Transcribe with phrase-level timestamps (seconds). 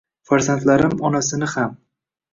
[0.29, 1.77] Farzandlarimonasin ham